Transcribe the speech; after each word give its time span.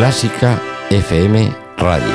Clásica 0.00 0.58
FM 0.88 1.54
Radio. 1.76 2.06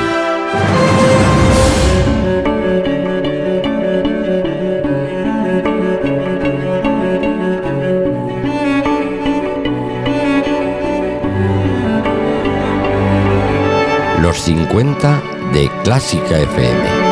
Los 14.20 14.36
50 14.40 15.22
de 15.52 15.70
Clásica 15.84 16.40
FM. 16.40 17.06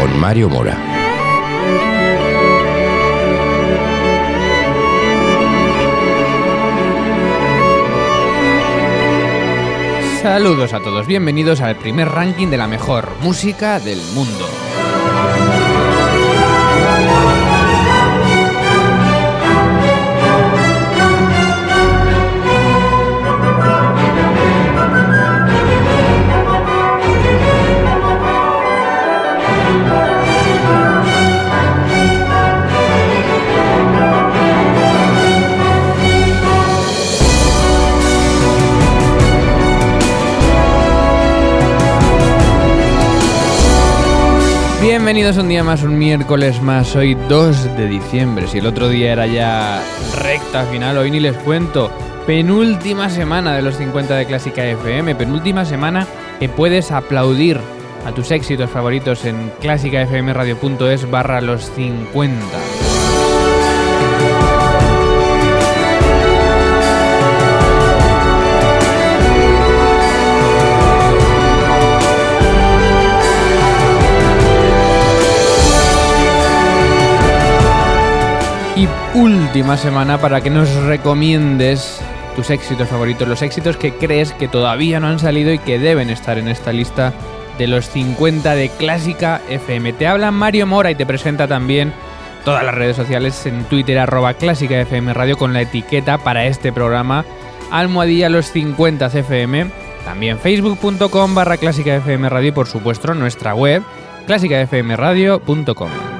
con 0.00 0.18
Mario 0.18 0.48
Mora. 0.48 0.92
Saludos 10.22 10.72
a 10.72 10.78
todos, 10.78 11.08
bienvenidos 11.08 11.60
al 11.60 11.74
primer 11.74 12.08
ranking 12.08 12.46
de 12.46 12.56
la 12.56 12.68
mejor 12.68 13.16
música 13.22 13.80
del 13.80 14.00
mundo. 14.14 14.46
Bienvenidos 45.02 45.36
un 45.36 45.48
día 45.48 45.64
más, 45.64 45.82
un 45.82 45.98
miércoles 45.98 46.62
más, 46.62 46.94
hoy 46.94 47.16
2 47.28 47.76
de 47.76 47.88
diciembre. 47.88 48.46
Si 48.46 48.58
el 48.58 48.68
otro 48.68 48.88
día 48.88 49.12
era 49.12 49.26
ya 49.26 49.82
recta 50.16 50.64
final, 50.66 50.96
hoy 50.96 51.10
ni 51.10 51.18
les 51.18 51.36
cuento. 51.38 51.90
Penúltima 52.24 53.10
semana 53.10 53.56
de 53.56 53.62
los 53.62 53.78
50 53.78 54.14
de 54.14 54.26
Clásica 54.26 54.64
FM, 54.64 55.16
penúltima 55.16 55.64
semana 55.64 56.06
que 56.38 56.48
puedes 56.48 56.92
aplaudir 56.92 57.58
a 58.06 58.12
tus 58.12 58.30
éxitos 58.30 58.70
favoritos 58.70 59.24
en 59.24 59.50
clásicafmradio.es 59.60 61.10
barra 61.10 61.40
los 61.40 61.68
50. 61.72 62.81
Y 78.82 78.88
última 79.16 79.76
semana 79.76 80.18
para 80.18 80.40
que 80.40 80.50
nos 80.50 80.74
recomiendes 80.74 82.00
tus 82.34 82.50
éxitos 82.50 82.88
favoritos, 82.88 83.28
los 83.28 83.40
éxitos 83.40 83.76
que 83.76 83.94
crees 83.94 84.32
que 84.32 84.48
todavía 84.48 84.98
no 84.98 85.06
han 85.06 85.20
salido 85.20 85.52
y 85.52 85.60
que 85.60 85.78
deben 85.78 86.10
estar 86.10 86.36
en 86.36 86.48
esta 86.48 86.72
lista 86.72 87.12
de 87.58 87.68
los 87.68 87.88
50 87.90 88.56
de 88.56 88.70
Clásica 88.70 89.40
FM. 89.48 89.92
Te 89.92 90.08
habla 90.08 90.32
Mario 90.32 90.66
Mora 90.66 90.90
y 90.90 90.96
te 90.96 91.06
presenta 91.06 91.46
también 91.46 91.92
todas 92.44 92.64
las 92.64 92.74
redes 92.74 92.96
sociales 92.96 93.46
en 93.46 93.62
Twitter 93.66 94.00
arroba 94.00 94.34
Clásica 94.34 94.80
FM 94.80 95.14
Radio 95.14 95.38
con 95.38 95.52
la 95.52 95.60
etiqueta 95.60 96.18
para 96.18 96.46
este 96.46 96.72
programa 96.72 97.24
Almohadilla 97.70 98.30
los 98.30 98.46
50 98.46 99.06
FM. 99.06 99.70
También 100.04 100.40
facebook.com 100.40 101.36
barra 101.36 101.56
Clásica 101.56 101.94
FM 101.94 102.28
Radio 102.28 102.48
y 102.48 102.52
por 102.52 102.66
supuesto 102.66 103.14
nuestra 103.14 103.54
web 103.54 103.84
clásicafmradio.com. 104.26 106.11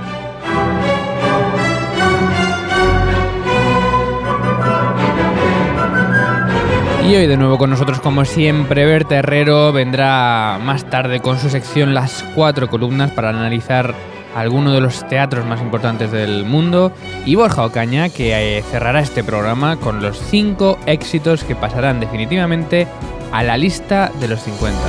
Y 7.12 7.26
de 7.26 7.36
nuevo 7.36 7.58
con 7.58 7.68
nosotros 7.68 8.00
como 8.00 8.24
siempre 8.24 8.86
Berta 8.86 9.16
Herrero 9.16 9.70
vendrá 9.70 10.58
más 10.62 10.88
tarde 10.88 11.20
con 11.20 11.38
su 11.38 11.50
sección 11.50 11.92
Las 11.92 12.24
cuatro 12.34 12.70
columnas 12.70 13.10
para 13.10 13.28
analizar 13.28 13.94
algunos 14.34 14.72
de 14.72 14.80
los 14.80 15.06
teatros 15.08 15.44
más 15.44 15.60
importantes 15.60 16.10
del 16.10 16.46
mundo 16.46 16.90
y 17.26 17.34
Borja 17.34 17.66
Ocaña 17.66 18.08
que 18.08 18.56
eh, 18.56 18.62
cerrará 18.62 19.00
este 19.00 19.22
programa 19.22 19.76
con 19.76 20.00
los 20.00 20.18
cinco 20.18 20.78
éxitos 20.86 21.44
que 21.44 21.54
pasarán 21.54 22.00
definitivamente 22.00 22.86
a 23.30 23.42
la 23.42 23.58
lista 23.58 24.10
de 24.18 24.28
los 24.28 24.40
50. 24.40 24.80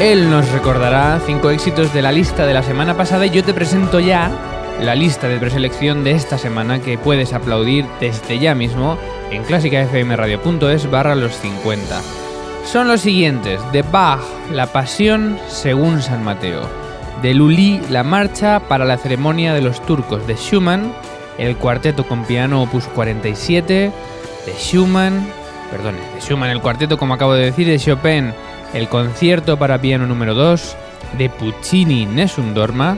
Él 0.00 0.28
nos 0.28 0.50
recordará 0.50 1.20
cinco 1.24 1.50
éxitos 1.50 1.94
de 1.94 2.02
la 2.02 2.10
lista 2.10 2.46
de 2.46 2.54
la 2.54 2.64
semana 2.64 2.96
pasada 2.96 3.26
y 3.26 3.30
yo 3.30 3.44
te 3.44 3.54
presento 3.54 4.00
ya 4.00 4.53
la 4.80 4.94
lista 4.94 5.28
de 5.28 5.38
preselección 5.38 6.04
de 6.04 6.12
esta 6.12 6.38
semana 6.38 6.80
que 6.80 6.98
puedes 6.98 7.32
aplaudir 7.32 7.86
desde 8.00 8.38
ya 8.38 8.54
mismo 8.54 8.98
en 9.30 9.42
clásicafmradio.es 9.44 10.90
barra 10.90 11.14
los 11.14 11.34
50. 11.38 12.00
Son 12.64 12.88
los 12.88 13.00
siguientes, 13.02 13.60
de 13.72 13.82
Bach, 13.82 14.20
La 14.50 14.66
Pasión 14.66 15.38
según 15.48 16.02
San 16.02 16.24
Mateo, 16.24 16.62
de 17.22 17.34
Lully, 17.34 17.80
La 17.90 18.02
Marcha 18.02 18.60
para 18.60 18.84
la 18.84 18.96
ceremonia 18.96 19.54
de 19.54 19.62
los 19.62 19.84
turcos, 19.84 20.26
de 20.26 20.34
Schumann, 20.34 20.92
el 21.38 21.56
cuarteto 21.56 22.06
con 22.06 22.24
piano 22.24 22.62
opus 22.62 22.84
47, 22.86 23.92
de 24.46 24.52
Schumann, 24.52 25.26
perdón, 25.70 25.96
de 26.14 26.20
Schumann 26.20 26.50
el 26.50 26.60
cuarteto 26.60 26.98
como 26.98 27.14
acabo 27.14 27.34
de 27.34 27.46
decir, 27.46 27.66
de 27.66 27.78
Chopin, 27.78 28.32
el 28.72 28.88
concierto 28.88 29.58
para 29.58 29.80
piano 29.80 30.06
número 30.06 30.34
2, 30.34 30.76
de 31.18 31.30
Puccini 31.30 32.06
Nessun 32.06 32.54
Dorma, 32.54 32.96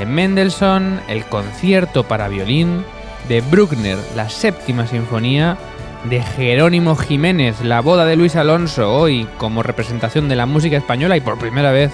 de 0.00 0.06
Mendelssohn, 0.06 0.98
el 1.08 1.26
concierto 1.26 2.04
para 2.04 2.28
violín, 2.28 2.86
de 3.28 3.42
Bruckner, 3.42 3.98
la 4.16 4.30
séptima 4.30 4.86
sinfonía, 4.86 5.58
de 6.04 6.22
Jerónimo 6.22 6.96
Jiménez, 6.96 7.60
la 7.60 7.82
boda 7.82 8.06
de 8.06 8.16
Luis 8.16 8.34
Alonso, 8.34 8.94
hoy 8.94 9.28
como 9.36 9.62
representación 9.62 10.30
de 10.30 10.36
la 10.36 10.46
música 10.46 10.78
española 10.78 11.18
y 11.18 11.20
por 11.20 11.38
primera 11.38 11.70
vez 11.70 11.92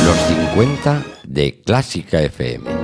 Los 0.05 0.19
50 0.29 1.03
de 1.25 1.63
Clásica 1.63 2.21
FM. 2.21 2.81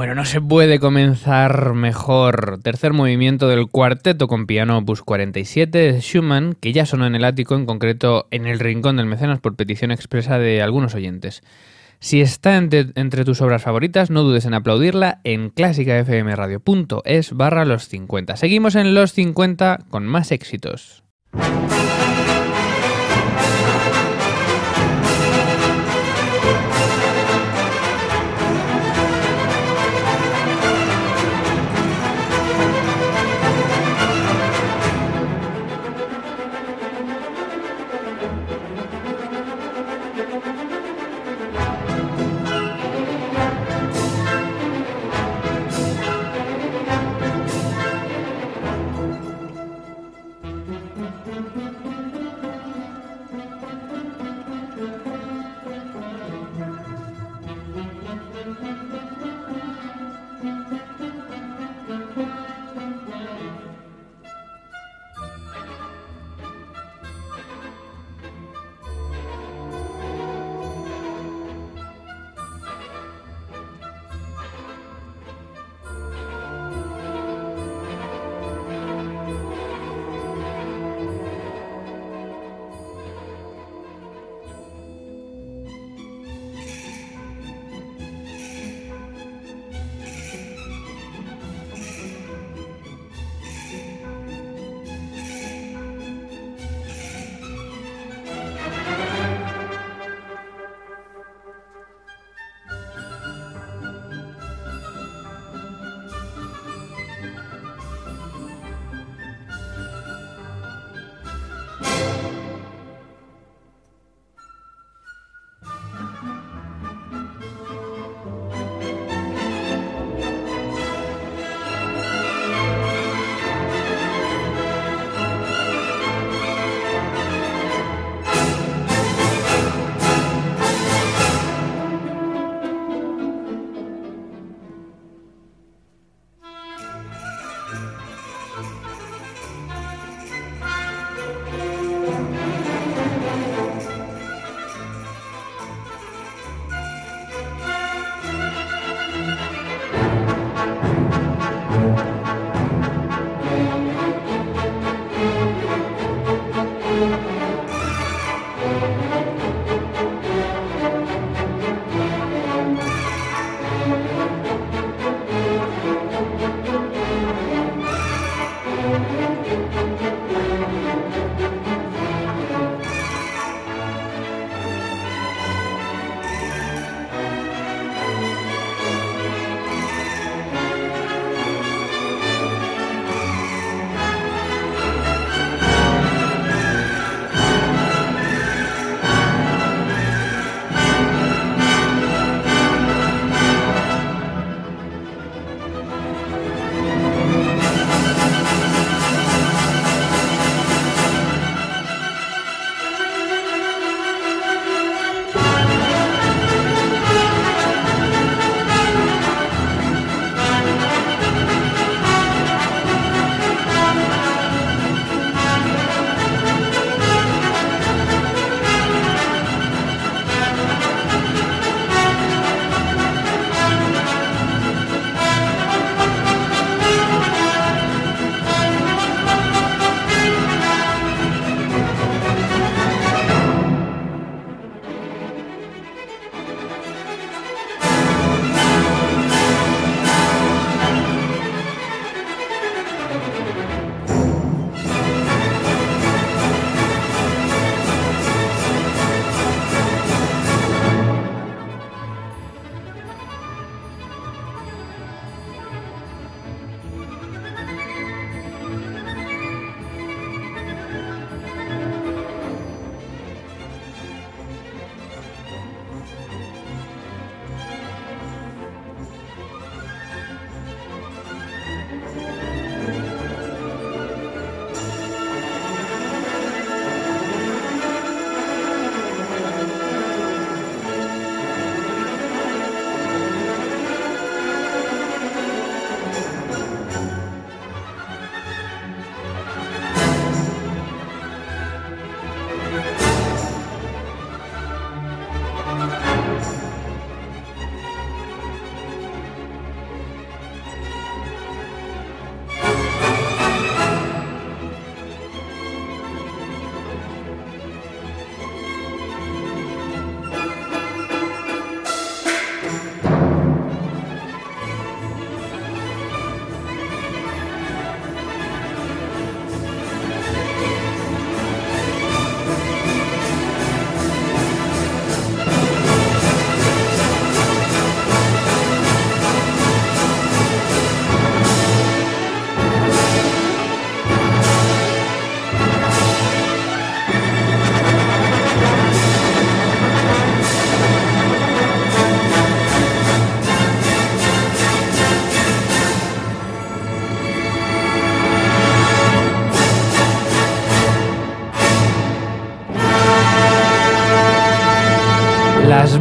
Bueno, 0.00 0.14
no 0.14 0.24
se 0.24 0.40
puede 0.40 0.80
comenzar 0.80 1.74
mejor. 1.74 2.58
Tercer 2.62 2.94
movimiento 2.94 3.48
del 3.48 3.68
cuarteto 3.68 4.28
con 4.28 4.46
piano 4.46 4.78
opus 4.78 5.02
47 5.02 5.92
de 5.92 6.00
Schumann, 6.00 6.54
que 6.58 6.72
ya 6.72 6.86
sonó 6.86 7.06
en 7.06 7.14
el 7.14 7.22
ático, 7.22 7.54
en 7.54 7.66
concreto 7.66 8.26
en 8.30 8.46
el 8.46 8.60
rincón 8.60 8.96
del 8.96 9.04
mecenas 9.04 9.40
por 9.40 9.56
petición 9.56 9.90
expresa 9.90 10.38
de 10.38 10.62
algunos 10.62 10.94
oyentes. 10.94 11.42
Si 11.98 12.22
está 12.22 12.56
entre, 12.56 12.86
entre 12.94 13.26
tus 13.26 13.42
obras 13.42 13.60
favoritas, 13.60 14.08
no 14.08 14.22
dudes 14.22 14.46
en 14.46 14.54
aplaudirla 14.54 15.20
en 15.22 15.50
clásicafmradio.es 15.50 17.32
barra 17.34 17.66
los 17.66 17.86
50. 17.88 18.36
Seguimos 18.38 18.76
en 18.76 18.94
los 18.94 19.12
50 19.12 19.80
con 19.90 20.06
más 20.06 20.32
éxitos. 20.32 21.04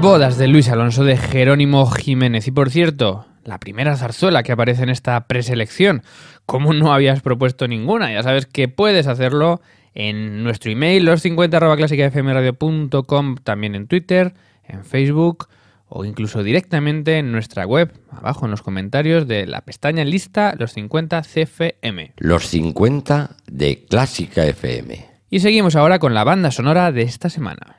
Bodas 0.10 0.39
de 0.39 0.48
Luis 0.48 0.67
Alonso 0.69 1.04
de 1.04 1.17
Jerónimo 1.17 1.86
Jiménez. 1.86 2.48
Y 2.48 2.52
por 2.52 2.72
cierto, 2.72 3.28
la 3.45 3.60
primera 3.60 3.95
zarzuela 3.95 4.41
que 4.41 4.52
aparece 4.52 4.82
en 4.82 4.89
esta 4.89 5.28
preselección. 5.28 6.02
¿Cómo 6.48 6.74
no 6.74 6.91
habías 6.91 7.22
propuesto 7.22 7.67
ninguna? 7.67 8.12
Ya 8.12 8.24
sabes 8.24 8.48
que 8.48 8.67
puedes 8.67 9.06
hacerlo 9.06 9.62
en 9.93 10.43
nuestro 10.43 10.72
email, 10.72 11.08
los50 11.08 13.38
también 13.43 13.76
en 13.76 13.86
Twitter, 13.86 14.34
en 14.67 14.84
Facebook 14.84 15.48
o 15.88 16.04
incluso 16.06 16.41
directamente 16.41 17.19
en 17.19 17.32
nuestra 17.32 17.67
web, 17.67 17.93
abajo 18.10 18.45
en 18.45 18.52
los 18.52 18.63
comentarios 18.63 19.28
de 19.28 19.45
la 19.45 19.62
pestaña 19.62 20.04
lista 20.06 20.56
Los 20.58 20.74
50 20.74 21.22
CFM. 21.22 22.13
Los 22.17 22.48
50 22.48 23.36
de 23.45 23.86
Clásica 23.88 24.43
FM. 24.43 25.06
Y 25.30 25.41
seguimos 25.41 25.76
ahora 25.76 26.00
con 26.00 26.15
la 26.15 26.24
banda 26.24 26.50
sonora 26.50 26.91
de 26.91 27.04
esta 27.04 27.30
semana. 27.30 27.79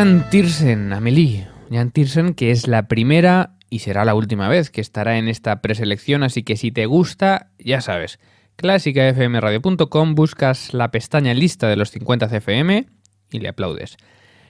Jan 0.00 0.30
Tiersen, 0.30 0.94
Amelie. 0.94 1.46
Jan 1.70 1.92
que 2.32 2.50
es 2.50 2.66
la 2.66 2.88
primera 2.88 3.58
y 3.68 3.80
será 3.80 4.06
la 4.06 4.14
última 4.14 4.48
vez 4.48 4.70
que 4.70 4.80
estará 4.80 5.18
en 5.18 5.28
esta 5.28 5.60
preselección, 5.60 6.22
así 6.22 6.42
que 6.42 6.56
si 6.56 6.72
te 6.72 6.86
gusta, 6.86 7.50
ya 7.58 7.82
sabes, 7.82 8.18
clásicafmradio.com, 8.56 10.14
buscas 10.14 10.72
la 10.72 10.90
pestaña 10.90 11.34
lista 11.34 11.68
de 11.68 11.76
los 11.76 11.90
50 11.90 12.28
CFM 12.28 12.86
y 13.30 13.40
le 13.40 13.48
aplaudes. 13.48 13.98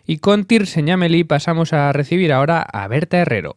Y 0.06 0.18
con 0.18 0.44
Tirsen 0.44 0.86
y 0.86 0.92
Amelie 0.92 1.24
pasamos 1.24 1.72
a 1.72 1.92
recibir 1.92 2.32
ahora 2.32 2.62
a 2.62 2.86
Berta 2.86 3.18
Herrero. 3.18 3.56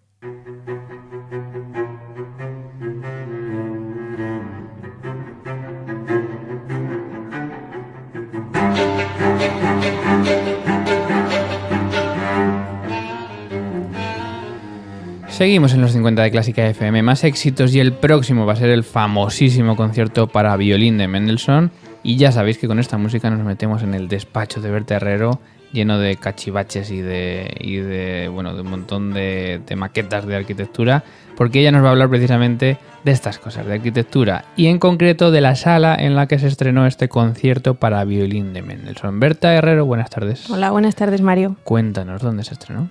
Seguimos 15.43 15.73
en 15.73 15.81
los 15.81 15.91
50 15.91 16.21
de 16.21 16.31
Clásica 16.31 16.65
FM, 16.69 17.03
más 17.03 17.25
éxitos 17.25 17.75
y 17.75 17.81
el 17.81 17.91
próximo 17.91 18.45
va 18.45 18.53
a 18.53 18.55
ser 18.55 18.69
el 18.69 18.85
famosísimo 18.85 19.75
concierto 19.75 20.27
para 20.27 20.55
violín 20.55 20.97
de 20.97 21.09
Mendelssohn. 21.09 21.69
Y 22.01 22.15
ya 22.15 22.31
sabéis 22.31 22.57
que 22.57 22.67
con 22.69 22.79
esta 22.79 22.97
música 22.97 23.29
nos 23.29 23.45
metemos 23.45 23.83
en 23.83 23.93
el 23.93 24.07
despacho 24.07 24.61
de 24.61 24.71
Berta 24.71 24.95
Herrero, 24.95 25.41
lleno 25.73 25.99
de 25.99 26.15
cachivaches 26.15 26.91
y 26.91 27.01
de, 27.01 27.53
y 27.59 27.75
de, 27.75 28.29
bueno, 28.29 28.55
de 28.55 28.61
un 28.61 28.69
montón 28.69 29.13
de, 29.13 29.59
de 29.67 29.75
maquetas 29.75 30.25
de 30.25 30.37
arquitectura, 30.37 31.03
porque 31.35 31.59
ella 31.59 31.73
nos 31.73 31.83
va 31.83 31.89
a 31.89 31.91
hablar 31.91 32.09
precisamente 32.09 32.77
de 33.03 33.11
estas 33.11 33.37
cosas, 33.37 33.65
de 33.65 33.73
arquitectura, 33.73 34.45
y 34.55 34.67
en 34.67 34.79
concreto 34.79 35.29
de 35.29 35.41
la 35.41 35.55
sala 35.55 35.93
en 35.93 36.15
la 36.15 36.27
que 36.27 36.39
se 36.39 36.47
estrenó 36.47 36.87
este 36.87 37.09
concierto 37.09 37.75
para 37.75 38.05
violín 38.05 38.53
de 38.53 38.61
Mendelssohn. 38.61 39.19
Berta 39.19 39.53
Herrero, 39.53 39.85
buenas 39.85 40.09
tardes. 40.09 40.49
Hola, 40.49 40.71
buenas 40.71 40.95
tardes, 40.95 41.21
Mario. 41.21 41.57
Cuéntanos 41.65 42.21
dónde 42.21 42.45
se 42.45 42.53
estrenó. 42.53 42.87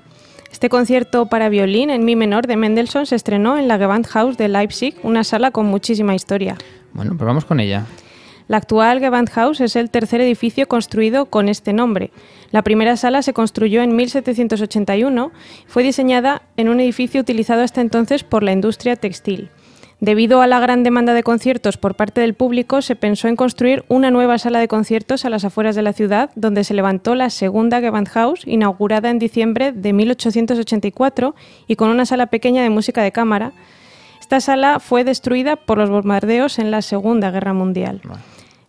Este 0.63 0.71
concierto 0.71 1.27
para 1.27 1.49
violín 1.49 1.91
en 1.91 2.05
mi 2.05 2.15
menor 2.15 2.47
de 2.47 2.57
Mendelssohn 2.57 3.05
se 3.05 3.17
estrenó 3.17 3.59
en 3.59 3.67
la 3.67 3.79
Gewandhaus 3.79 4.37
de 4.37 4.47
Leipzig, 4.47 4.95
una 5.03 5.25
sala 5.25 5.51
con 5.51 5.67
muchísima 5.67 6.15
historia. 6.15 6.57
Bueno, 6.93 7.17
pues 7.17 7.27
vamos 7.27 7.45
con 7.45 7.59
ella. 7.59 7.85
La 8.47 8.59
actual 8.59 9.01
Gewandhaus 9.01 9.61
es 9.61 9.75
el 9.75 9.91
tercer 9.91 10.21
edificio 10.21 10.69
construido 10.69 11.27
con 11.27 11.49
este 11.49 11.73
nombre. 11.73 12.13
La 12.53 12.63
primera 12.63 12.97
sala 12.97 13.23
se 13.23 13.33
construyó 13.33 13.83
en 13.83 13.97
1781 13.97 15.33
y 15.67 15.69
fue 15.69 15.83
diseñada 15.83 16.43
en 16.57 16.69
un 16.69 16.79
edificio 16.79 17.21
utilizado 17.21 17.63
hasta 17.63 17.81
entonces 17.81 18.23
por 18.23 18.45
la 18.45 18.53
industria 18.53 18.95
textil. 18.95 19.51
Debido 20.03 20.43
a 20.43 20.49
la 20.49 20.59
gran 20.59 20.83
demanda 20.83 21.15
de 21.15 21.23
conciertos 21.23 21.77
por 21.77 21.95
parte 21.95 22.21
del 22.21 22.35
público, 22.35 22.83
se 22.83 22.97
pensó 22.97 23.29
en 23.29 23.37
construir 23.37 23.85
una 23.87 24.11
nueva 24.11 24.37
sala 24.37 24.59
de 24.59 24.67
conciertos 24.67 25.25
a 25.25 25.31
las 25.31 25.45
afueras 25.45 25.77
de 25.77 25.83
la 25.83 25.93
ciudad, 25.93 26.31
donde 26.35 26.65
se 26.65 26.75
levantó 26.75 27.15
la 27.15 27.31
segunda 27.31 27.81
Gewandhaus, 27.81 28.45
inaugurada 28.45 29.11
en 29.11 29.21
diciembre 29.21 29.71
de 29.71 29.93
1884 29.93 31.37
y 31.69 31.77
con 31.77 31.89
una 31.89 32.05
sala 32.05 32.27
pequeña 32.27 32.65
de 32.65 32.71
música 32.71 33.01
de 33.01 33.13
cámara. 33.13 33.53
Esta 34.21 34.41
sala 34.41 34.81
fue 34.81 35.05
destruida 35.05 35.55
por 35.55 35.79
los 35.79 35.89
bombardeos 35.89 36.59
en 36.59 36.73
la 36.73 36.83
Segunda 36.83 37.31
Guerra 37.31 37.53
Mundial. 37.53 38.01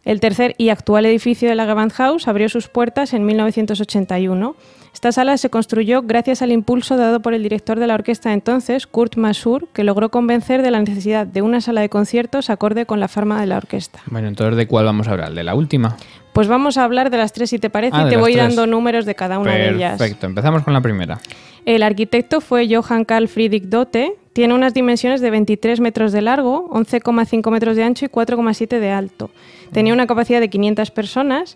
El 0.06 0.19
tercer 0.19 0.54
y 0.60 0.69
actual 0.69 1.08
edificio 1.08 1.50
de 1.50 1.56
la 1.56 1.65
Gewandhaus 1.65 2.28
abrió 2.28 2.48
sus 2.48 2.67
puertas 2.67 3.12
en 3.12 3.26
1981. 3.26 4.56
Esta 4.93 5.12
sala 5.12 5.38
se 5.38 5.49
construyó 5.49 6.03
gracias 6.03 6.41
al 6.41 6.51
impulso 6.51 6.95
dado 6.97 7.19
por 7.21 7.34
el 7.34 7.43
director 7.43 7.79
de 7.79 7.88
la 7.88 7.95
orquesta 7.95 8.32
entonces, 8.32 8.88
Kurt 8.88 9.17
Masur, 9.17 9.67
que 9.73 9.84
logró 9.84 10.10
convencer 10.10 10.62
de 10.62 10.71
la 10.71 10.79
necesidad 10.79 11.25
de 11.27 11.41
una 11.41 11.62
sala 11.62 11.82
de 11.82 11.89
conciertos 11.89 12.49
acorde 12.49 12.86
con 12.86 12.99
la 12.99 13.08
forma 13.08 13.41
de 13.41 13.47
la 13.47 13.58
orquesta. 13.58 14.01
Bueno, 14.06 14.27
entonces 14.27 14.56
¿de 14.56 14.67
cuál 14.67 14.86
vamos 14.86 15.08
a 15.08 15.12
hablar? 15.12 15.34
¿De 15.34 15.43
la 15.43 15.56
última? 15.56 15.97
Pues 16.32 16.47
vamos 16.47 16.77
a 16.77 16.84
hablar 16.84 17.10
de 17.10 17.17
las 17.17 17.34
tres 17.34 17.49
si 17.49 17.60
te 17.60 17.69
parece 17.69 17.95
Ah, 17.97 18.01
y 18.01 18.06
de 18.06 18.10
te 18.12 18.17
voy 18.17 18.34
tres. 18.34 18.47
dando 18.47 18.65
números 18.67 19.06
de 19.06 19.15
cada 19.15 19.39
una 19.39 19.53
de 19.53 19.71
ellas. 19.71 19.97
Perfecto, 19.97 20.27
empezamos 20.27 20.63
con 20.63 20.73
la 20.73 20.82
primera. 20.82 21.19
El 21.65 21.82
arquitecto 21.84 22.39
fue 22.41 22.67
Johann 22.73 23.06
Carl 23.06 23.27
Friedrich 23.27 23.63
Dotte. 23.65 24.15
Tiene 24.34 24.53
unas 24.53 24.73
dimensiones 24.73 25.21
de 25.21 25.29
23 25.29 25.79
metros 25.79 26.12
de 26.12 26.21
largo, 26.21 26.69
11,5 26.71 27.51
metros 27.51 27.75
de 27.75 27.84
ancho 27.84 28.06
y 28.06 28.10
4,7 28.10 28.79
de 28.79 28.91
alto. 28.91 29.29
Tenía 29.71 29.93
una 29.93 30.08
capacidad 30.08 30.39
de 30.39 30.49
500 30.49 30.91
personas, 30.91 31.56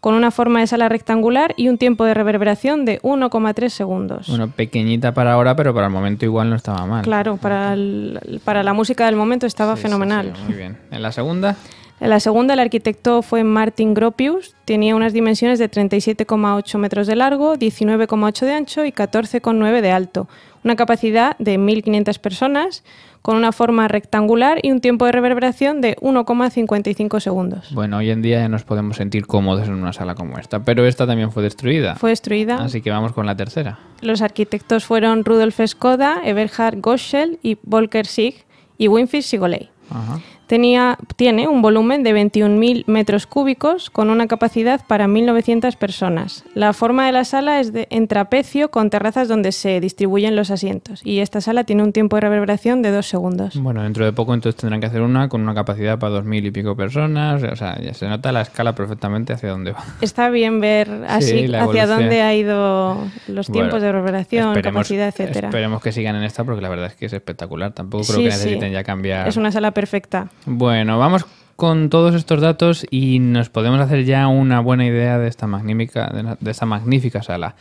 con 0.00 0.14
una 0.14 0.30
forma 0.30 0.60
de 0.60 0.66
sala 0.68 0.88
rectangular 0.88 1.54
y 1.56 1.68
un 1.68 1.76
tiempo 1.78 2.04
de 2.04 2.14
reverberación 2.14 2.84
de 2.84 3.00
1,3 3.02 3.68
segundos. 3.68 4.28
Bueno, 4.28 4.48
pequeñita 4.48 5.12
para 5.12 5.32
ahora, 5.32 5.56
pero 5.56 5.74
para 5.74 5.86
el 5.88 5.92
momento 5.92 6.24
igual 6.24 6.50
no 6.50 6.56
estaba 6.56 6.86
mal. 6.86 7.02
Claro, 7.02 7.36
para, 7.36 7.72
el- 7.72 8.40
para 8.44 8.62
la 8.62 8.72
música 8.74 9.06
del 9.06 9.16
momento 9.16 9.46
estaba 9.46 9.74
Sí, 9.76 9.82
fenomenal. 9.82 10.32
sí, 10.36 10.42
muy 10.44 10.54
bien. 10.54 10.78
En 10.92 11.02
la 11.02 11.10
segunda, 11.10 11.56
la 12.00 12.20
segunda, 12.20 12.54
el 12.54 12.60
arquitecto 12.60 13.22
fue 13.22 13.42
Martin 13.42 13.94
Gropius. 13.94 14.54
Tenía 14.64 14.94
unas 14.94 15.12
dimensiones 15.12 15.58
de 15.58 15.70
37,8 15.70 16.78
metros 16.78 17.06
de 17.06 17.16
largo, 17.16 17.56
19,8 17.56 18.46
de 18.46 18.52
ancho 18.52 18.84
y 18.84 18.92
14,9 18.92 19.80
de 19.80 19.90
alto. 19.90 20.28
Una 20.62 20.76
capacidad 20.76 21.36
de 21.38 21.58
1.500 21.58 22.18
personas, 22.18 22.84
con 23.22 23.36
una 23.36 23.52
forma 23.52 23.88
rectangular 23.88 24.58
y 24.62 24.70
un 24.70 24.80
tiempo 24.80 25.06
de 25.06 25.12
reverberación 25.12 25.80
de 25.80 25.96
1,55 25.96 27.20
segundos. 27.20 27.72
bueno, 27.72 27.98
hoy 27.98 28.10
en 28.10 28.22
día 28.22 28.40
ya 28.40 28.48
nos 28.48 28.64
podemos 28.64 28.96
sentir 28.96 29.26
cómodos 29.26 29.66
en 29.66 29.74
una 29.74 29.92
sala 29.92 30.14
como 30.14 30.38
esta, 30.38 30.64
pero 30.64 30.86
esta 30.86 31.06
también 31.06 31.32
fue 31.32 31.42
destruida. 31.42 31.96
Fue 31.96 32.10
destruida. 32.10 32.56
Así 32.56 32.80
que 32.80 32.90
vamos 32.90 33.12
con 33.12 33.26
la 33.26 33.36
tercera. 33.36 33.78
Los 34.00 34.22
arquitectos 34.22 34.84
fueron 34.84 35.24
Rudolf 35.24 35.60
Skoda, 35.66 36.20
Eberhard 36.24 36.80
Goschel 36.80 37.38
y 37.42 37.58
Volker 37.62 38.06
Sig 38.06 38.44
y 38.78 38.88
Winfried 38.88 39.22
Sigoley. 39.22 39.70
Ajá. 39.90 40.20
Tenía, 40.48 40.96
tiene 41.16 41.46
un 41.46 41.60
volumen 41.62 42.02
de 42.02 42.12
21.000 42.14 42.84
metros 42.86 43.26
cúbicos 43.26 43.90
con 43.90 44.08
una 44.10 44.26
capacidad 44.26 44.80
para 44.86 45.06
1.900 45.06 45.76
personas. 45.76 46.44
La 46.54 46.72
forma 46.72 47.04
de 47.06 47.12
la 47.12 47.24
sala 47.24 47.60
es 47.60 47.72
de, 47.72 47.86
en 47.90 48.08
trapecio 48.08 48.70
con 48.70 48.88
terrazas 48.90 49.28
donde 49.28 49.52
se 49.52 49.78
distribuyen 49.80 50.36
los 50.36 50.50
asientos 50.50 51.02
y 51.04 51.18
esta 51.20 51.40
sala 51.42 51.64
tiene 51.64 51.82
un 51.82 51.92
tiempo 51.92 52.16
de 52.16 52.22
reverberación 52.22 52.80
de 52.80 52.90
dos 52.90 53.06
segundos. 53.06 53.60
Bueno, 53.60 53.82
dentro 53.82 54.04
de 54.06 54.12
poco 54.12 54.32
entonces 54.32 54.58
tendrán 54.58 54.80
que 54.80 54.86
hacer 54.86 55.02
una 55.02 55.28
con 55.28 55.42
una 55.42 55.54
capacidad 55.54 55.98
para 55.98 56.14
dos 56.14 56.24
mil 56.24 56.44
y 56.46 56.50
pico 56.50 56.74
personas. 56.76 57.42
O 57.42 57.56
sea, 57.56 57.78
ya 57.80 57.92
se 57.92 58.08
nota 58.08 58.32
la 58.32 58.40
escala 58.40 58.74
perfectamente 58.74 59.34
hacia 59.34 59.50
dónde 59.50 59.72
va. 59.72 59.84
Está 60.00 60.30
bien 60.30 60.60
ver 60.60 60.90
así 61.08 61.44
hacia 61.54 61.86
dónde 61.86 62.22
ha 62.22 62.34
ido 62.34 62.96
los 63.26 63.46
tiempos 63.50 63.72
Bueno, 63.80 63.86
de 63.86 63.92
reverberación, 63.92 64.54
capacidad, 64.62 65.08
etcétera. 65.08 65.48
Esperemos 65.48 65.82
que 65.82 65.92
sigan 65.92 66.16
en 66.16 66.22
esta 66.22 66.42
porque 66.44 66.62
la 66.62 66.70
verdad 66.70 66.86
es 66.86 66.94
que 66.94 67.04
es 67.06 67.12
espectacular. 67.12 67.72
Tampoco 67.72 68.04
creo 68.06 68.16
Sí, 68.18 68.24
que 68.24 68.30
sí. 68.30 68.38
necesiten 68.38 68.72
ya 68.72 68.82
cambiar. 68.82 69.28
Es 69.28 69.36
una 69.36 69.52
sala 69.52 69.72
perfecta. 69.72 70.28
Bueno, 70.46 70.98
vamos 70.98 71.26
con 71.56 71.90
todos 71.90 72.14
estos 72.14 72.40
datos 72.40 72.86
y 72.88 73.18
nos 73.18 73.50
podemos 73.50 73.80
hacer 73.80 74.04
ya 74.04 74.28
una 74.28 74.60
buena 74.60 74.86
idea 74.86 75.18
de 75.18 75.26
esta 75.26 75.48
magnífica, 75.48 76.08
de, 76.40 76.50
esta 76.50 76.66
magnífica 76.66 77.22
sala. 77.22 77.56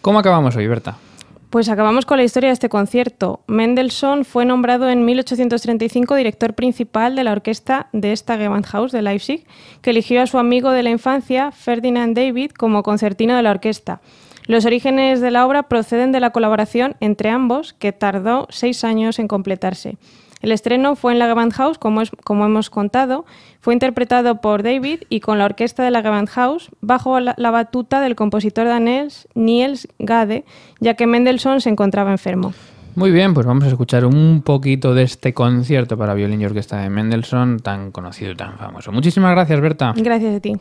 ¿Cómo 0.00 0.18
acabamos 0.18 0.56
hoy, 0.56 0.66
Berta? 0.66 0.96
Pues 1.50 1.68
acabamos 1.68 2.06
con 2.06 2.16
la 2.16 2.24
historia 2.24 2.48
de 2.48 2.54
este 2.54 2.70
concierto. 2.70 3.40
Mendelssohn 3.46 4.24
fue 4.24 4.46
nombrado 4.46 4.88
en 4.88 5.04
1835 5.04 6.14
director 6.14 6.54
principal 6.54 7.14
de 7.14 7.24
la 7.24 7.32
orquesta 7.32 7.88
de 7.92 8.12
esta 8.12 8.38
Gewandhaus 8.38 8.90
de 8.90 9.02
Leipzig, 9.02 9.44
que 9.82 9.90
eligió 9.90 10.22
a 10.22 10.26
su 10.26 10.38
amigo 10.38 10.70
de 10.70 10.82
la 10.82 10.88
infancia, 10.88 11.52
Ferdinand 11.52 12.16
David, 12.16 12.52
como 12.52 12.82
concertino 12.82 13.36
de 13.36 13.42
la 13.42 13.50
orquesta. 13.50 14.00
Los 14.46 14.64
orígenes 14.64 15.20
de 15.20 15.30
la 15.30 15.46
obra 15.46 15.64
proceden 15.64 16.10
de 16.10 16.20
la 16.20 16.30
colaboración 16.30 16.96
entre 17.00 17.28
ambos, 17.28 17.74
que 17.74 17.92
tardó 17.92 18.46
seis 18.48 18.82
años 18.82 19.18
en 19.18 19.28
completarse. 19.28 19.98
El 20.42 20.52
estreno 20.52 20.96
fue 20.96 21.12
en 21.12 21.18
la 21.18 21.26
Gewandhaus, 21.26 21.78
como, 21.78 22.02
es- 22.02 22.10
como 22.24 22.44
hemos 22.44 22.68
contado, 22.68 23.24
fue 23.60 23.72
interpretado 23.74 24.40
por 24.40 24.62
David 24.62 25.02
y 25.08 25.20
con 25.20 25.38
la 25.38 25.44
orquesta 25.46 25.82
de 25.84 25.90
la 25.92 26.02
Gewandhaus 26.02 26.70
bajo 26.80 27.18
la, 27.20 27.34
la 27.38 27.50
batuta 27.50 28.00
del 28.00 28.16
compositor 28.16 28.66
danés 28.66 29.28
Niels 29.34 29.88
Gade, 30.00 30.44
ya 30.80 30.94
que 30.94 31.06
Mendelssohn 31.06 31.60
se 31.60 31.70
encontraba 31.70 32.10
enfermo. 32.10 32.52
Muy 32.94 33.10
bien, 33.10 33.32
pues 33.32 33.46
vamos 33.46 33.64
a 33.64 33.68
escuchar 33.68 34.04
un 34.04 34.42
poquito 34.44 34.92
de 34.94 35.04
este 35.04 35.32
concierto 35.32 35.96
para 35.96 36.12
violín 36.12 36.42
y 36.42 36.44
orquesta 36.44 36.76
de 36.82 36.90
Mendelssohn, 36.90 37.60
tan 37.60 37.90
conocido 37.90 38.32
y 38.32 38.36
tan 38.36 38.58
famoso. 38.58 38.92
Muchísimas 38.92 39.30
gracias, 39.30 39.60
Berta. 39.62 39.94
Gracias 39.96 40.36
a 40.36 40.40
ti. 40.40 40.52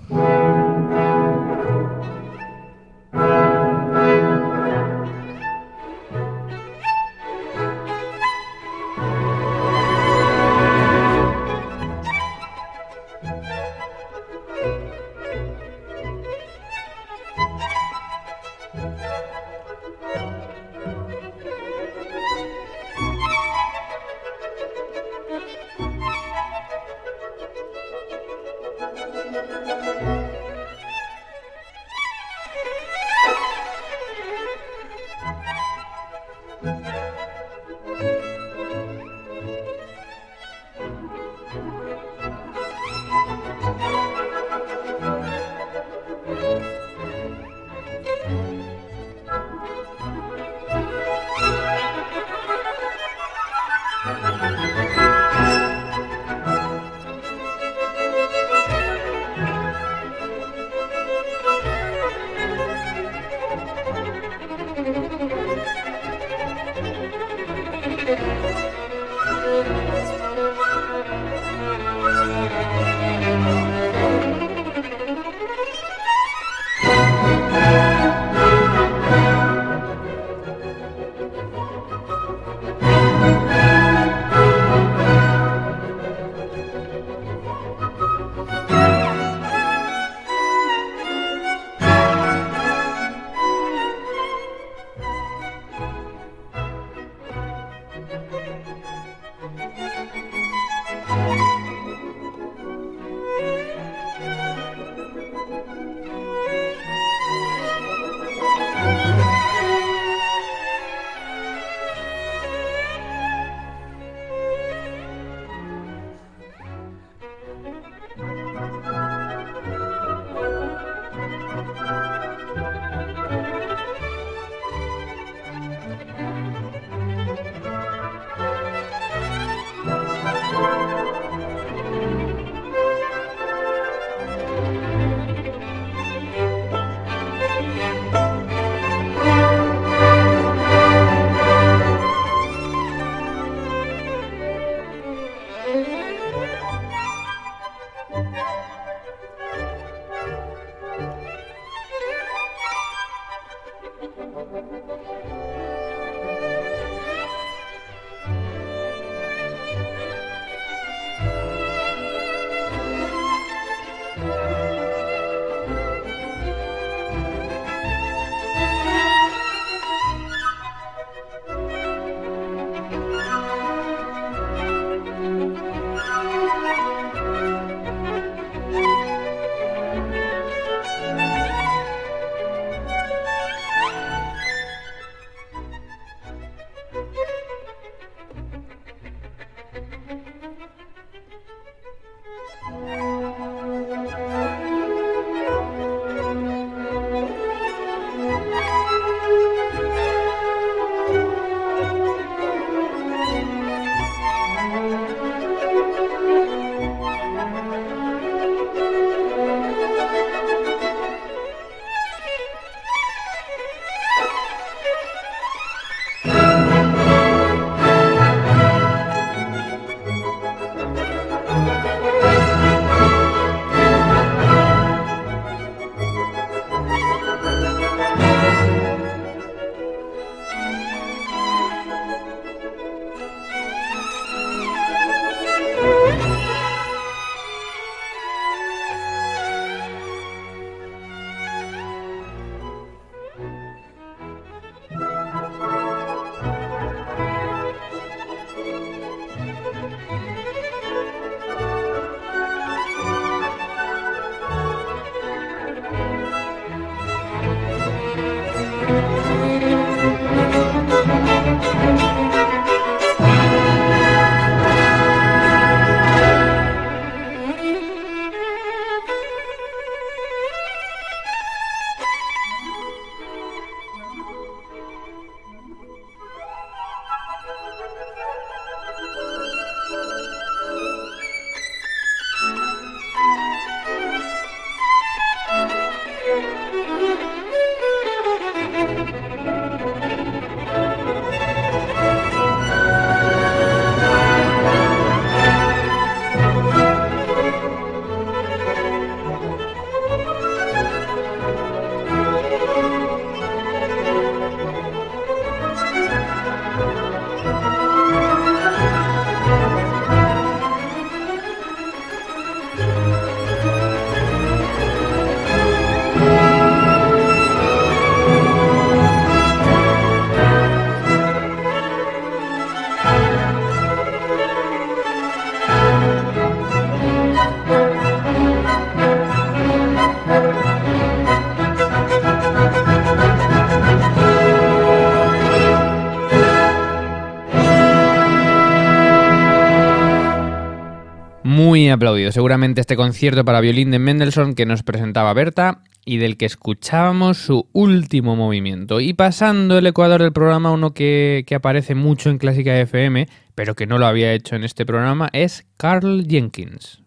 Aplaudido. 341.91 342.31
Seguramente 342.31 342.81
este 342.81 342.95
concierto 342.95 343.45
para 343.45 343.61
violín 343.61 343.91
de 343.91 343.99
Mendelssohn 343.99 344.55
que 344.55 344.65
nos 344.65 344.83
presentaba 344.83 345.33
Berta 345.33 345.83
y 346.05 346.17
del 346.17 346.37
que 346.37 346.45
escuchábamos 346.45 347.37
su 347.37 347.67
último 347.73 348.35
movimiento. 348.35 348.99
Y 349.01 349.13
pasando 349.13 349.77
el 349.77 349.87
ecuador 349.87 350.21
del 350.21 350.33
programa, 350.33 350.71
uno 350.71 350.93
que, 350.93 351.43
que 351.45 351.55
aparece 351.55 351.95
mucho 351.95 352.29
en 352.29 352.37
Clásica 352.37 352.79
FM, 352.79 353.27
pero 353.55 353.75
que 353.75 353.87
no 353.87 353.97
lo 353.97 354.07
había 354.07 354.33
hecho 354.33 354.55
en 354.55 354.63
este 354.63 354.85
programa, 354.85 355.29
es 355.33 355.67
Carl 355.77 356.25
Jenkins. 356.27 357.00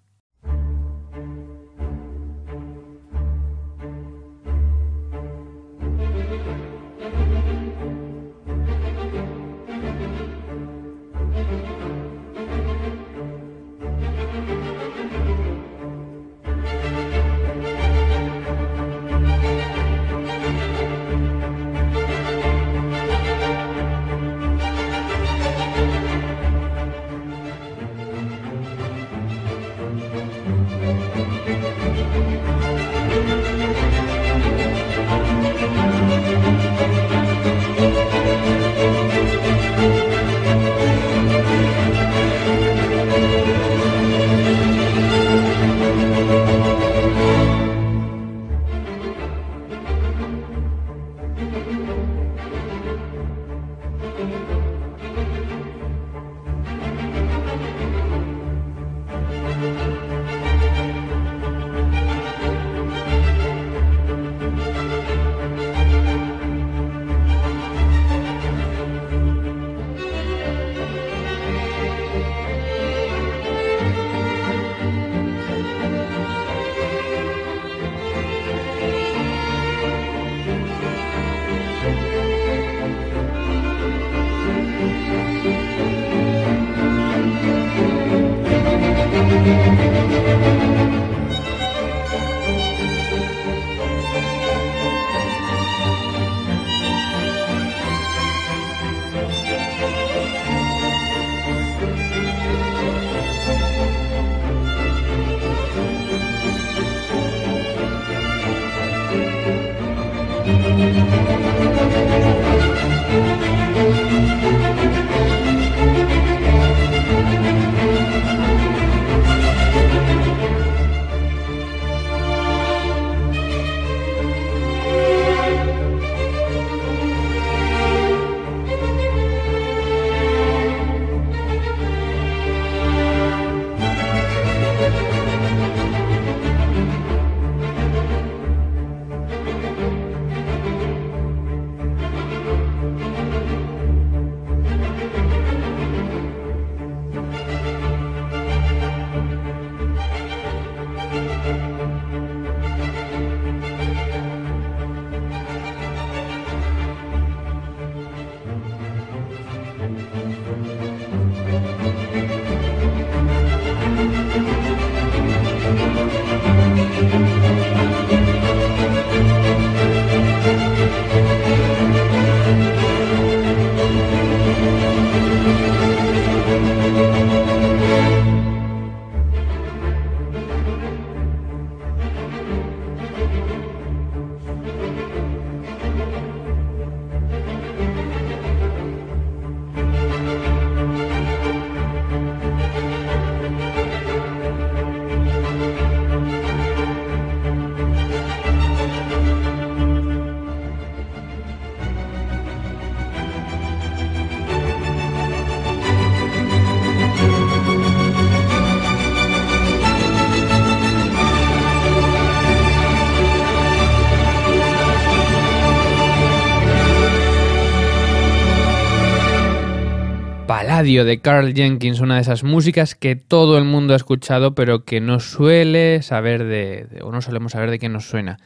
De 220.84 221.18
Carl 221.18 221.54
Jenkins, 221.54 222.00
una 222.00 222.16
de 222.16 222.20
esas 222.20 222.44
músicas 222.44 222.94
que 222.94 223.16
todo 223.16 223.56
el 223.56 223.64
mundo 223.64 223.94
ha 223.94 223.96
escuchado, 223.96 224.54
pero 224.54 224.84
que 224.84 225.00
no 225.00 225.18
suele 225.18 226.02
saber 226.02 226.44
de, 226.44 227.00
o 227.02 227.10
no 227.10 227.22
solemos 227.22 227.52
saber 227.52 227.70
de 227.70 227.78
qué 227.78 227.88
nos 227.88 228.06
suena. 228.06 228.38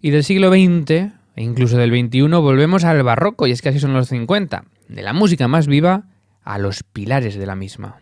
Y 0.00 0.10
del 0.10 0.22
siglo 0.22 0.50
XX, 0.50 0.90
e 0.90 1.12
incluso 1.36 1.76
del 1.76 1.90
XXI, 1.90 2.28
volvemos 2.28 2.84
al 2.84 3.02
barroco, 3.02 3.48
y 3.48 3.50
es 3.50 3.60
que 3.60 3.70
así 3.70 3.80
son 3.80 3.92
los 3.92 4.08
50, 4.08 4.66
de 4.88 5.02
la 5.02 5.12
música 5.12 5.48
más 5.48 5.66
viva 5.66 6.04
a 6.44 6.58
los 6.58 6.84
pilares 6.84 7.36
de 7.36 7.46
la 7.46 7.56
misma. 7.56 7.96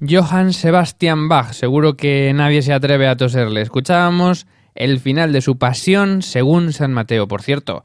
Johann 0.00 0.52
Sebastian 0.52 1.28
Bach, 1.28 1.52
seguro 1.52 1.96
que 1.96 2.32
nadie 2.32 2.62
se 2.62 2.72
atreve 2.72 3.08
a 3.08 3.16
toserle. 3.16 3.62
Escuchábamos 3.62 4.46
el 4.76 5.00
final 5.00 5.32
de 5.32 5.40
su 5.40 5.58
Pasión 5.58 6.22
según 6.22 6.72
San 6.72 6.92
Mateo, 6.92 7.26
por 7.26 7.42
cierto. 7.42 7.82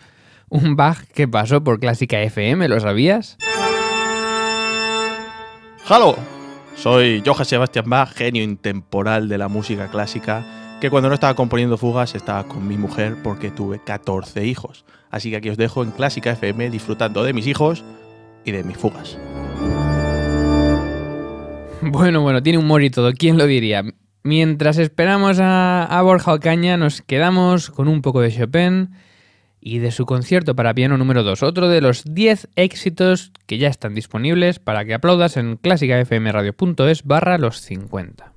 Un 0.48 0.76
Bach 0.76 1.00
que 1.16 1.28
pasó 1.28 1.64
por 1.64 1.80
Clásica 1.80 2.22
FM, 2.22 2.68
¿lo 2.68 2.80
sabías? 2.80 3.38
¡Halo! 5.88 6.16
Soy 6.76 7.24
Johann 7.26 7.46
Sebastian 7.46 7.90
Bach, 7.90 8.14
genio 8.14 8.44
intemporal 8.44 9.28
de 9.28 9.40
la 9.40 9.48
música 9.48 9.90
clásica, 9.90 10.78
que 10.80 10.92
cuando 10.92 11.10
no 11.10 11.16
estaba 11.16 11.36
componiendo 11.36 11.78
fugas 11.78 12.14
estaba 12.14 12.44
con 12.48 12.68
mi 12.68 12.78
mujer 12.78 13.18
porque 13.24 13.50
tuve 13.50 13.80
14 13.84 14.46
hijos. 14.46 14.86
Así 15.10 15.32
que 15.32 15.38
aquí 15.38 15.50
os 15.50 15.58
dejo 15.58 15.84
en 15.84 15.92
Clásica 15.92 16.32
FM 16.32 16.70
disfrutando 16.70 17.24
de 17.24 17.34
mis 17.34 17.48
hijos 17.48 17.84
y 18.46 18.52
de 18.52 18.64
mis 18.64 18.78
fugas. 18.78 19.18
Bueno, 21.92 22.22
bueno, 22.22 22.42
tiene 22.42 22.60
humor 22.60 22.84
y 22.84 22.90
todo, 22.90 23.12
¿quién 23.14 23.38
lo 23.38 23.46
diría? 23.46 23.84
Mientras 24.24 24.78
esperamos 24.78 25.40
a, 25.42 26.00
Borja 26.02 26.34
Ocaña, 26.34 26.78
nos 26.78 27.02
quedamos 27.02 27.70
con 27.70 27.90
un 27.90 28.02
poco 28.02 28.22
de 28.22 28.32
Chopin 28.32 28.92
y 29.60 29.80
de 29.80 29.92
su 29.92 30.06
concierto 30.06 30.56
para 30.56 30.74
piano 30.74 30.98
número 30.98 31.24
2, 31.24 31.44
otro 31.44 31.68
de 31.68 31.82
los 31.82 32.04
10 32.06 32.50
éxitos 32.56 33.32
que 33.46 33.58
ya 33.58 33.68
están 33.68 33.96
disponibles 33.96 34.60
para 34.60 34.86
que 34.86 34.94
aplaudas 34.94 35.36
en 35.36 35.58
clásicafmradio.es 35.58 37.04
barra 37.04 37.38
los 37.38 37.62
50. 37.62 38.33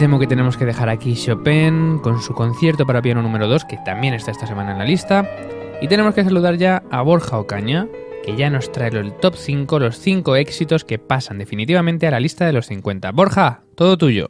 Temo 0.00 0.18
que 0.18 0.26
tenemos 0.26 0.56
que 0.56 0.64
dejar 0.64 0.88
aquí 0.88 1.14
Chopin 1.14 1.98
con 1.98 2.22
su 2.22 2.32
concierto 2.32 2.86
para 2.86 3.02
piano 3.02 3.20
número 3.20 3.46
2, 3.48 3.66
que 3.66 3.76
también 3.84 4.14
está 4.14 4.30
esta 4.30 4.46
semana 4.46 4.72
en 4.72 4.78
la 4.78 4.86
lista. 4.86 5.28
Y 5.82 5.88
tenemos 5.88 6.14
que 6.14 6.24
saludar 6.24 6.56
ya 6.56 6.82
a 6.90 7.02
Borja 7.02 7.38
Ocaña, 7.38 7.86
que 8.24 8.34
ya 8.34 8.48
nos 8.48 8.72
trae 8.72 8.88
el 8.88 9.12
top 9.12 9.34
5, 9.36 9.78
los 9.78 9.98
5 9.98 10.36
éxitos 10.36 10.86
que 10.86 10.98
pasan 10.98 11.36
definitivamente 11.36 12.06
a 12.06 12.12
la 12.12 12.18
lista 12.18 12.46
de 12.46 12.54
los 12.54 12.64
50. 12.68 13.12
Borja, 13.12 13.60
todo 13.74 13.98
tuyo. 13.98 14.26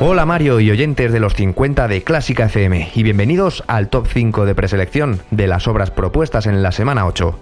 Hola 0.00 0.26
Mario 0.26 0.58
y 0.58 0.72
oyentes 0.72 1.12
de 1.12 1.20
los 1.20 1.34
50 1.34 1.86
de 1.86 2.02
Clásica 2.02 2.46
FM 2.46 2.90
y 2.96 3.02
bienvenidos 3.04 3.62
al 3.68 3.90
top 3.90 4.08
5 4.08 4.44
de 4.44 4.56
preselección 4.56 5.20
de 5.30 5.46
las 5.46 5.68
obras 5.68 5.92
propuestas 5.92 6.46
en 6.46 6.64
la 6.64 6.72
semana 6.72 7.06
8. 7.06 7.38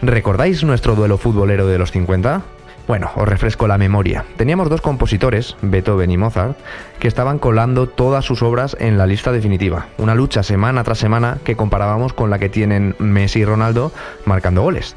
¿Recordáis 0.00 0.64
nuestro 0.64 0.94
duelo 0.94 1.18
futbolero 1.18 1.66
de 1.66 1.76
los 1.76 1.92
50? 1.92 2.55
Bueno, 2.86 3.10
os 3.16 3.26
refresco 3.26 3.66
la 3.66 3.78
memoria. 3.78 4.24
Teníamos 4.36 4.68
dos 4.70 4.80
compositores, 4.80 5.56
Beethoven 5.60 6.10
y 6.12 6.16
Mozart, 6.16 6.56
que 7.00 7.08
estaban 7.08 7.40
colando 7.40 7.88
todas 7.88 8.24
sus 8.24 8.42
obras 8.42 8.76
en 8.78 8.96
la 8.96 9.06
lista 9.06 9.32
definitiva. 9.32 9.86
Una 9.98 10.14
lucha 10.14 10.44
semana 10.44 10.84
tras 10.84 10.98
semana 10.98 11.38
que 11.42 11.56
comparábamos 11.56 12.12
con 12.12 12.30
la 12.30 12.38
que 12.38 12.48
tienen 12.48 12.94
Messi 13.00 13.40
y 13.40 13.44
Ronaldo 13.44 13.90
marcando 14.24 14.62
goles. 14.62 14.94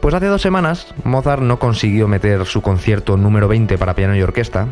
Pues 0.00 0.14
hace 0.14 0.26
dos 0.26 0.42
semanas 0.42 0.94
Mozart 1.04 1.42
no 1.42 1.58
consiguió 1.58 2.08
meter 2.08 2.46
su 2.46 2.62
concierto 2.62 3.16
número 3.16 3.48
20 3.48 3.76
para 3.78 3.94
piano 3.94 4.16
y 4.16 4.22
orquesta 4.22 4.68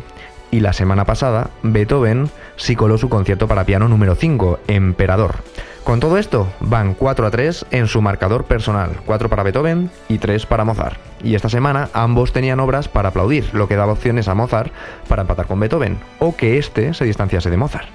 y 0.53 0.59
la 0.59 0.71
semana 0.71 1.03
pasada 1.03 1.49
Beethoven 1.63 2.29
sí 2.57 2.75
coló 2.75 2.99
su 2.99 3.09
concierto 3.09 3.47
para 3.47 3.65
piano 3.65 3.87
número 3.87 4.13
5, 4.13 4.59
Emperador. 4.67 5.37
Con 5.83 5.99
todo 5.99 6.19
esto, 6.19 6.47
van 6.59 6.93
4 6.93 7.25
a 7.25 7.31
3 7.31 7.65
en 7.71 7.87
su 7.87 8.03
marcador 8.03 8.43
personal, 8.43 8.91
4 9.07 9.29
para 9.29 9.41
Beethoven 9.41 9.89
y 10.07 10.19
3 10.19 10.45
para 10.45 10.63
Mozart. 10.63 10.99
Y 11.23 11.33
esta 11.33 11.49
semana 11.49 11.89
ambos 11.93 12.33
tenían 12.33 12.59
obras 12.59 12.87
para 12.87 13.09
aplaudir, 13.09 13.49
lo 13.51 13.67
que 13.67 13.75
daba 13.75 13.93
opciones 13.93 14.27
a 14.27 14.35
Mozart 14.35 14.71
para 15.07 15.23
empatar 15.23 15.47
con 15.47 15.59
Beethoven, 15.59 15.97
o 16.19 16.35
que 16.35 16.59
éste 16.59 16.93
se 16.93 17.05
distanciase 17.05 17.49
de 17.49 17.57
Mozart. 17.57 17.87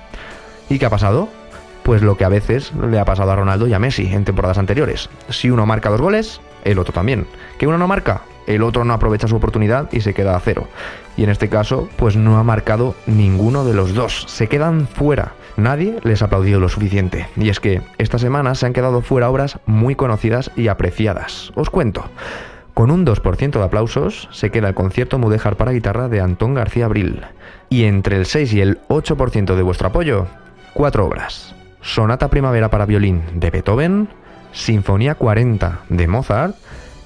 ¿Y 0.68 0.80
qué 0.80 0.86
ha 0.86 0.90
pasado? 0.90 1.28
Pues 1.84 2.02
lo 2.02 2.16
que 2.16 2.24
a 2.24 2.28
veces 2.28 2.72
le 2.74 2.98
ha 2.98 3.04
pasado 3.04 3.30
a 3.30 3.36
Ronaldo 3.36 3.68
y 3.68 3.72
a 3.72 3.78
Messi 3.78 4.12
en 4.12 4.24
temporadas 4.24 4.58
anteriores. 4.58 5.08
Si 5.28 5.48
uno 5.48 5.64
marca 5.64 5.90
dos 5.90 6.00
goles, 6.00 6.40
el 6.64 6.80
otro 6.80 6.92
también. 6.92 7.28
¿Que 7.56 7.68
uno 7.68 7.78
no 7.78 7.86
marca? 7.86 8.22
El 8.48 8.64
otro 8.64 8.84
no 8.84 8.94
aprovecha 8.94 9.28
su 9.28 9.36
oportunidad 9.36 9.88
y 9.92 10.00
se 10.00 10.14
queda 10.14 10.34
a 10.34 10.40
cero. 10.40 10.66
Y 11.16 11.22
en 11.22 11.30
este 11.30 11.48
caso, 11.48 11.88
pues 11.96 12.16
no 12.16 12.38
ha 12.38 12.42
marcado 12.42 12.96
ninguno 13.06 13.64
de 13.64 13.74
los 13.74 13.94
dos. 13.94 14.24
Se 14.26 14.48
quedan 14.48 14.88
fuera 14.88 15.34
nadie 15.58 15.98
les 16.04 16.22
ha 16.22 16.26
aplaudido 16.26 16.60
lo 16.60 16.68
suficiente. 16.68 17.28
Y 17.36 17.50
es 17.50 17.60
que 17.60 17.82
esta 17.98 18.18
semana 18.18 18.54
se 18.54 18.64
han 18.64 18.72
quedado 18.72 19.02
fuera 19.02 19.28
obras 19.28 19.58
muy 19.66 19.94
conocidas 19.94 20.50
y 20.56 20.68
apreciadas. 20.68 21.52
Os 21.54 21.68
cuento. 21.68 22.04
Con 22.72 22.90
un 22.92 23.04
2% 23.04 23.50
de 23.50 23.64
aplausos 23.64 24.28
se 24.30 24.50
queda 24.50 24.68
el 24.68 24.74
concierto 24.74 25.18
Mudéjar 25.18 25.56
para 25.56 25.72
guitarra 25.72 26.08
de 26.08 26.20
Antón 26.20 26.54
García 26.54 26.86
Abril. 26.86 27.22
Y 27.68 27.84
entre 27.84 28.16
el 28.16 28.24
6 28.24 28.54
y 28.54 28.60
el 28.60 28.78
8% 28.88 29.56
de 29.56 29.62
vuestro 29.62 29.88
apoyo, 29.88 30.26
cuatro 30.74 31.04
obras. 31.04 31.54
Sonata 31.82 32.28
Primavera 32.28 32.70
para 32.70 32.86
violín 32.86 33.22
de 33.34 33.50
Beethoven, 33.50 34.08
Sinfonía 34.52 35.16
40 35.16 35.80
de 35.88 36.06
Mozart, 36.06 36.54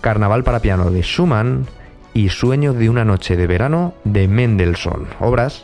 Carnaval 0.03 0.45
para 0.45 0.61
piano 0.61 0.91
de 0.91 1.01
Schumann 1.01 1.67
y 2.13 2.29
Sueño 2.29 2.75
de 2.75 2.91
una 2.91 3.07
noche 3.07 3.37
de 3.37 3.47
verano 3.47 3.95
de 4.05 4.29
Mendelssohn. 4.29 5.07
Obras 5.21 5.63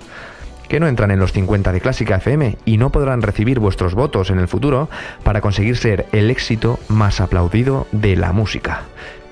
que 0.68 0.80
no 0.80 0.86
entran 0.86 1.10
en 1.10 1.18
los 1.18 1.32
50 1.32 1.72
de 1.72 1.80
Clásica 1.80 2.16
FM 2.16 2.56
y 2.64 2.76
no 2.76 2.90
podrán 2.90 3.22
recibir 3.22 3.58
vuestros 3.58 3.94
votos 3.94 4.30
en 4.30 4.38
el 4.38 4.48
futuro 4.48 4.88
para 5.24 5.40
conseguir 5.40 5.76
ser 5.76 6.06
el 6.12 6.30
éxito 6.30 6.78
más 6.88 7.20
aplaudido 7.20 7.86
de 7.90 8.16
la 8.16 8.32
música. 8.32 8.82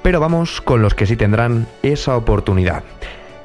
Pero 0.02 0.18
vamos 0.18 0.60
con 0.60 0.82
los 0.82 0.94
que 0.94 1.06
sí 1.06 1.16
tendrán 1.16 1.66
esa 1.82 2.16
oportunidad. 2.16 2.82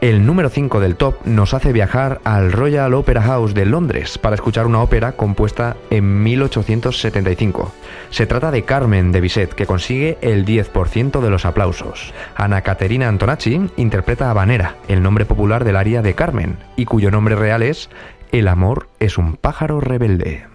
El 0.01 0.25
número 0.25 0.49
5 0.49 0.79
del 0.79 0.95
top 0.95 1.23
nos 1.25 1.53
hace 1.53 1.71
viajar 1.71 2.21
al 2.23 2.51
Royal 2.51 2.95
Opera 2.95 3.21
House 3.21 3.53
de 3.53 3.67
Londres 3.67 4.17
para 4.17 4.33
escuchar 4.33 4.65
una 4.65 4.81
ópera 4.81 5.11
compuesta 5.11 5.77
en 5.91 6.23
1875. 6.23 7.71
Se 8.09 8.25
trata 8.25 8.49
de 8.49 8.63
Carmen 8.63 9.11
de 9.11 9.21
Bizet, 9.21 9.53
que 9.53 9.67
consigue 9.67 10.17
el 10.21 10.43
10% 10.43 11.21
de 11.21 11.29
los 11.29 11.45
aplausos. 11.45 12.15
Ana 12.35 12.61
Caterina 12.61 13.09
Antonacci 13.09 13.69
interpreta 13.77 14.31
a 14.31 14.33
Vanera, 14.33 14.77
el 14.87 15.03
nombre 15.03 15.25
popular 15.25 15.63
del 15.63 15.75
área 15.75 16.01
de 16.01 16.15
Carmen, 16.15 16.57
y 16.75 16.85
cuyo 16.85 17.11
nombre 17.11 17.35
real 17.35 17.61
es 17.61 17.91
El 18.31 18.47
amor 18.47 18.89
es 18.99 19.19
un 19.19 19.35
pájaro 19.35 19.81
rebelde. 19.81 20.50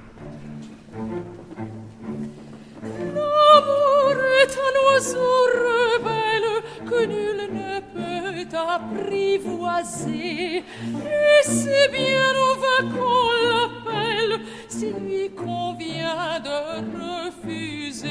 C'est 11.76 11.90
bien, 11.90 12.32
on 12.48 12.54
va 12.64 12.78
qu'on 12.94 13.28
l'appelle, 13.50 14.40
s'il 14.68 14.96
lui 15.08 15.30
convient 15.30 16.40
de 16.48 16.58
refuser. 17.02 18.08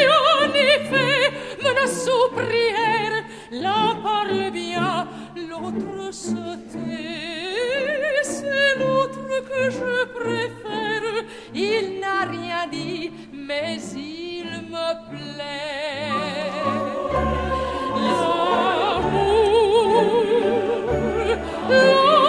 Et 0.00 0.08
en 0.08 0.52
effet, 0.52 1.32
menace 1.62 2.08
aux 2.08 2.30
prières, 2.34 3.24
l'un 3.52 3.94
parle 4.02 4.50
bien, 4.50 5.08
l'autre 5.36 6.12
se 6.12 6.42
tait. 6.72 8.22
C'est 8.22 8.78
l'autre 8.78 9.24
que 9.48 9.70
je 9.70 10.04
préfère, 10.18 11.24
il 11.54 12.00
n'a 12.00 12.20
rien 12.30 12.66
dit, 12.70 13.10
mais 13.32 13.78
il 13.94 14.50
me 14.68 14.88
plaît. 15.10 15.70
jamais, 21.70 22.19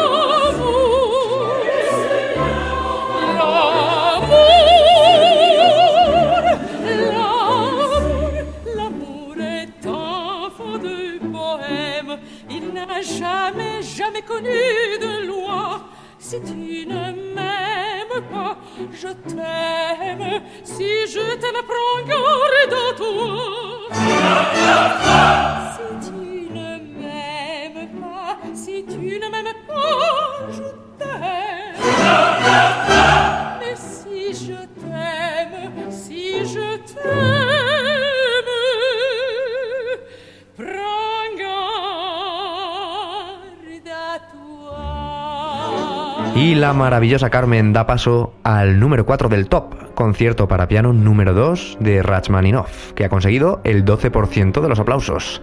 jamais 14.02 14.24
connu 14.24 14.49
de 15.06 15.14
loi. 15.28 15.82
Si 16.18 16.38
tu 16.41 16.88
ne 16.88 17.04
m'aimes 17.36 18.22
pas, 18.32 18.58
je 18.91 19.10
t'aime. 19.30 20.41
Si 20.64 20.89
je 21.14 21.26
t'aime, 21.41 21.62
prends 21.72 22.02
garde 22.12 22.76
à 22.86 22.93
toi. 23.02 23.20
Si 25.74 25.86
tu 26.08 26.22
ne 26.58 26.70
m'aimes 26.99 27.89
pas, 28.02 28.32
si 28.56 28.76
tu 28.91 29.02
ne 29.22 29.28
m'aimes 29.34 29.62
pas, 29.68 30.49
je 30.58 30.68
t'aime. 30.99 31.80
Mais 33.60 33.76
si 33.76 34.34
je 34.45 34.60
t'aime, 34.82 35.91
si 35.91 36.24
je 36.54 36.68
t'aime, 36.89 37.80
Y 46.36 46.55
la 46.55 46.73
maravillosa 46.73 47.29
Carmen 47.29 47.73
da 47.73 47.86
paso 47.86 48.34
al 48.43 48.79
número 48.79 49.05
4 49.05 49.27
del 49.27 49.47
top, 49.47 49.93
concierto 49.93 50.47
para 50.47 50.67
piano 50.67 50.93
número 50.93 51.34
2 51.34 51.77
de 51.82 52.01
Rachmaninoff, 52.01 52.93
que 52.93 53.03
ha 53.03 53.09
conseguido 53.09 53.59
el 53.63 53.84
12% 53.84 54.61
de 54.61 54.69
los 54.69 54.79
aplausos. 54.79 55.41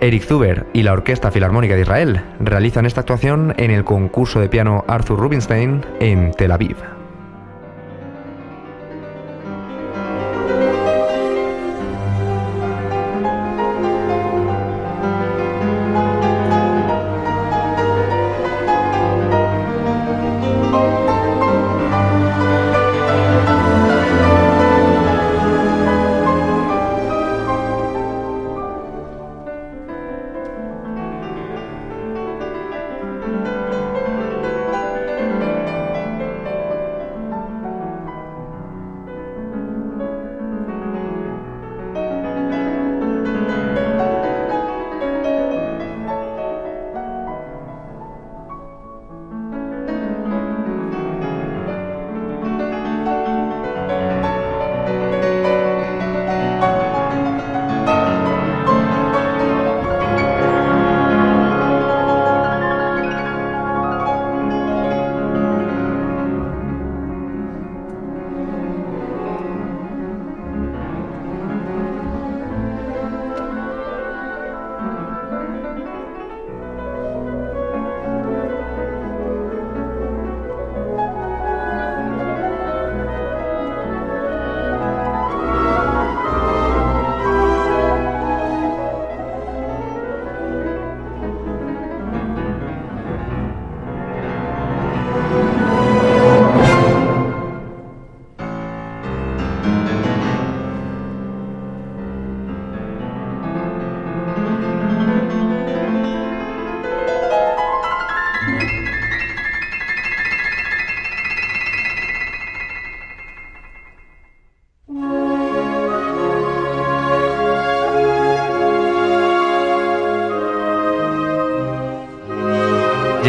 Eric 0.00 0.24
Zuber 0.24 0.66
y 0.72 0.82
la 0.82 0.92
Orquesta 0.92 1.30
Filarmónica 1.30 1.76
de 1.76 1.82
Israel 1.82 2.20
realizan 2.40 2.84
esta 2.84 3.00
actuación 3.00 3.54
en 3.58 3.70
el 3.70 3.84
concurso 3.84 4.40
de 4.40 4.48
piano 4.48 4.84
Arthur 4.88 5.18
Rubinstein 5.18 5.82
en 6.00 6.32
Tel 6.32 6.52
Aviv. 6.52 6.93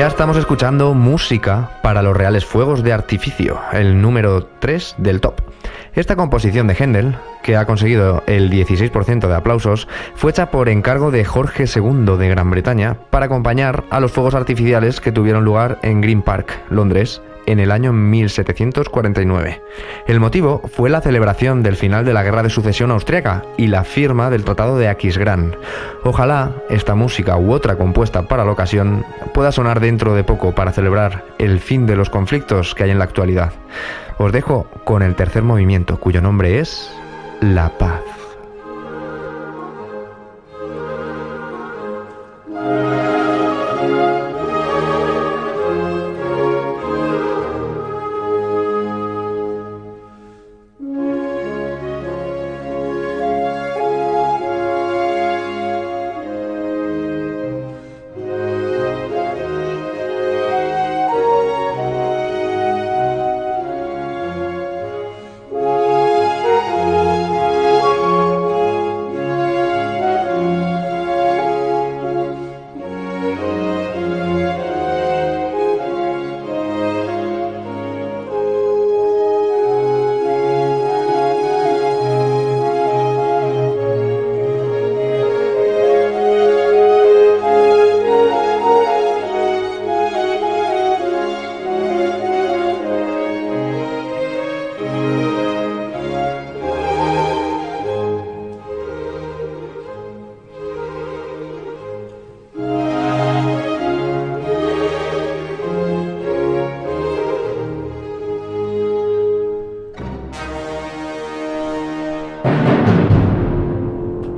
Estamos 0.07 0.37
escuchando 0.37 0.93
música 0.93 1.79
para 1.81 2.03
los 2.03 2.15
reales 2.15 2.45
fuegos 2.45 2.83
de 2.83 2.93
artificio, 2.93 3.59
el 3.73 4.01
número 4.01 4.45
3 4.59 4.95
del 4.99 5.19
top. 5.19 5.41
Esta 5.93 6.15
composición 6.15 6.67
de 6.67 6.75
Händel, 6.75 7.15
que 7.41 7.57
ha 7.57 7.65
conseguido 7.65 8.23
el 8.27 8.51
16% 8.51 9.27
de 9.27 9.35
aplausos, 9.35 9.87
fue 10.15 10.29
hecha 10.29 10.51
por 10.51 10.69
encargo 10.69 11.09
de 11.09 11.25
Jorge 11.25 11.65
II 11.65 12.17
de 12.17 12.29
Gran 12.29 12.51
Bretaña 12.51 12.97
para 13.09 13.25
acompañar 13.25 13.83
a 13.89 13.99
los 13.99 14.11
fuegos 14.11 14.35
artificiales 14.35 15.01
que 15.01 15.11
tuvieron 15.11 15.43
lugar 15.43 15.79
en 15.81 16.01
Green 16.01 16.21
Park, 16.21 16.61
Londres, 16.69 17.21
en 17.45 17.59
el 17.59 17.71
año 17.71 17.93
1749. 17.93 19.61
El 20.07 20.19
motivo 20.19 20.61
fue 20.73 20.89
la 20.89 21.01
celebración 21.01 21.63
del 21.63 21.75
final 21.75 22.05
de 22.05 22.13
la 22.13 22.23
Guerra 22.23 22.43
de 22.43 22.49
Sucesión 22.49 22.91
Austriaca 22.91 23.43
y 23.57 23.67
la 23.67 23.83
firma 23.83 24.29
del 24.29 24.43
Tratado 24.43 24.77
de 24.77 24.87
Aquisgrán. 24.87 25.55
Ojalá 26.03 26.51
esta 26.69 26.95
música 26.95 27.37
u 27.37 27.51
otra 27.51 27.77
compuesta 27.77 28.23
para 28.23 28.45
la 28.45 28.51
ocasión 28.51 29.05
pueda 29.33 29.51
sonar 29.51 29.79
dentro 29.79 30.13
de 30.13 30.23
poco 30.23 30.53
para 30.53 30.71
celebrar 30.71 31.25
el 31.37 31.59
fin 31.59 31.85
de 31.85 31.95
los 31.95 32.09
conflictos 32.09 32.75
que 32.75 32.83
hay 32.83 32.91
en 32.91 32.99
la 32.99 33.05
actualidad. 33.05 33.53
Os 34.17 34.31
dejo 34.31 34.67
con 34.83 35.03
el 35.03 35.15
tercer 35.15 35.43
movimiento, 35.43 35.99
cuyo 35.99 36.21
nombre 36.21 36.59
es 36.59 36.91
La 37.41 37.69
Paz. 37.77 38.24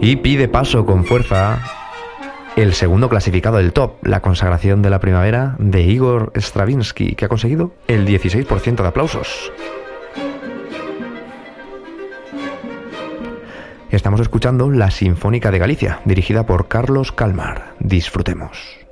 Y 0.07 0.15
pide 0.15 0.47
paso 0.47 0.85
con 0.85 1.03
fuerza 1.03 1.59
el 2.55 2.73
segundo 2.73 3.09
clasificado 3.09 3.57
del 3.57 3.73
top, 3.73 3.97
la 4.07 4.21
consagración 4.21 4.81
de 4.81 4.89
la 4.89 5.01
primavera 5.01 5.57
de 5.59 5.81
Igor 5.81 6.31
Stravinsky, 6.33 7.15
que 7.15 7.25
ha 7.25 7.27
conseguido 7.27 7.73
el 7.89 8.07
16% 8.07 8.83
de 8.83 8.87
aplausos. 8.87 9.51
Estamos 13.91 14.21
escuchando 14.21 14.71
la 14.71 14.91
Sinfónica 14.91 15.51
de 15.51 15.59
Galicia, 15.59 15.99
dirigida 16.05 16.45
por 16.45 16.69
Carlos 16.69 17.11
Calmar. 17.11 17.73
Disfrutemos. 17.81 18.86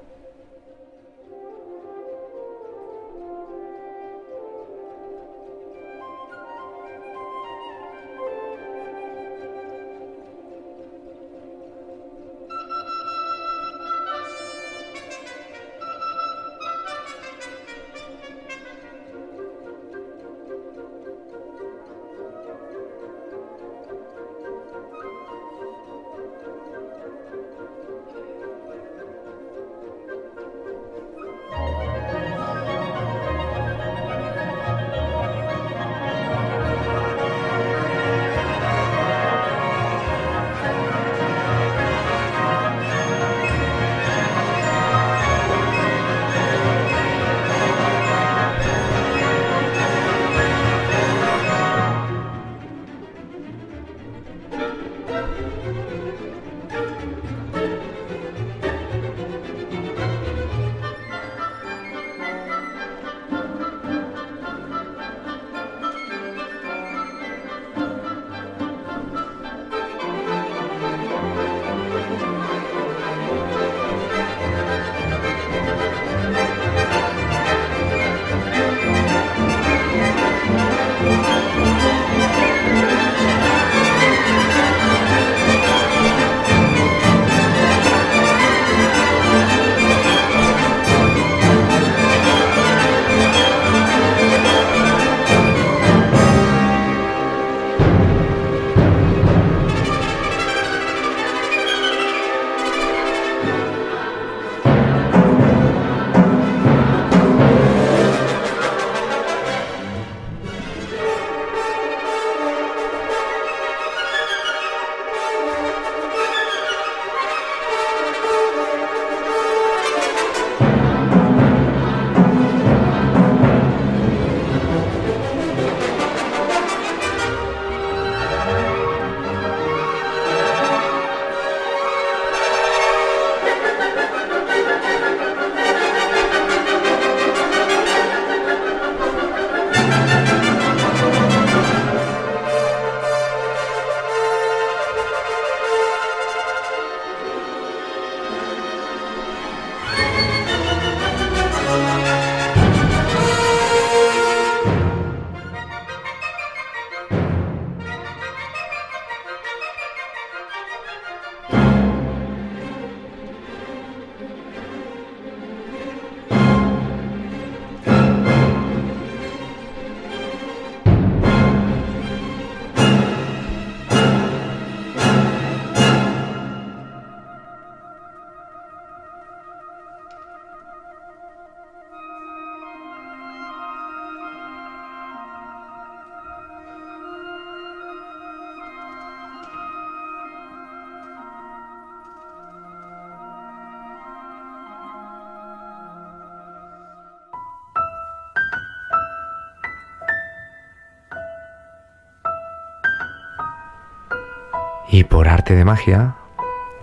Y 204.98 205.04
por 205.04 205.28
arte 205.28 205.58
de 205.58 205.66
magia, 205.66 206.16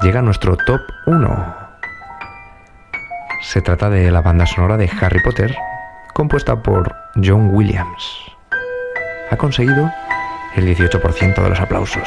llega 0.03 0.21
nuestro 0.21 0.59
top 0.59 0.83
1. 1.07 1.57
Se 3.41 3.63
trata 3.63 3.89
de 3.89 4.11
la 4.11 4.21
banda 4.21 4.45
sonora 4.45 4.77
de 4.77 4.91
Harry 5.01 5.23
Potter, 5.23 5.57
compuesta 6.13 6.63
por 6.63 6.95
John 7.15 7.49
Williams. 7.55 8.05
Ha 9.31 9.37
conseguido 9.39 9.91
el 10.57 10.77
18% 10.77 11.43
de 11.43 11.49
los 11.49 11.59
aplausos 11.59 12.07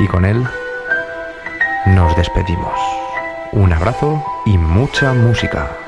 y 0.00 0.08
con 0.08 0.24
él 0.24 0.44
nos 1.86 2.16
despedimos. 2.16 2.76
Un 3.52 3.72
abrazo 3.72 4.24
y 4.46 4.58
mucha 4.58 5.12
música. 5.12 5.83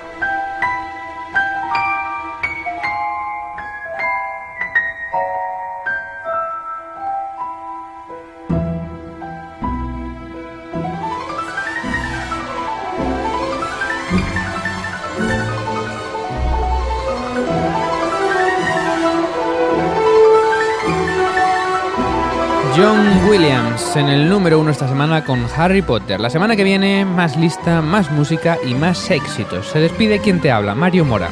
Número 24.46 24.60
uno 24.60 24.70
esta 24.70 24.86
semana 24.86 25.24
con 25.24 25.44
Harry 25.56 25.82
Potter. 25.82 26.20
La 26.20 26.30
semana 26.30 26.54
que 26.54 26.62
viene, 26.62 27.04
más 27.04 27.36
lista, 27.36 27.82
más 27.82 28.12
música 28.12 28.58
y 28.64 28.74
más 28.74 29.10
éxitos. 29.10 29.66
Se 29.66 29.80
despide 29.80 30.20
quien 30.20 30.40
te 30.40 30.52
habla, 30.52 30.76
Mario 30.76 31.04
Mora. 31.04 31.30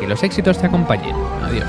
Que 0.00 0.08
los 0.08 0.20
éxitos 0.24 0.58
te 0.58 0.66
acompañen. 0.66 1.14
Adiós. 1.44 1.68